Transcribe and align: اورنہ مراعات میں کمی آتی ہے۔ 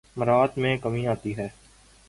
اورنہ 0.03 0.19
مراعات 0.19 0.57
میں 0.57 0.77
کمی 0.77 1.05
آتی 1.07 1.37
ہے۔ 1.37 1.47